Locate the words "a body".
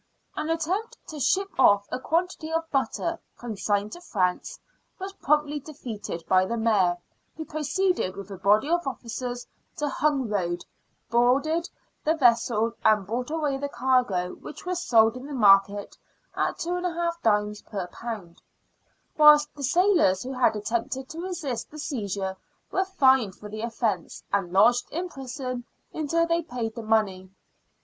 8.31-8.67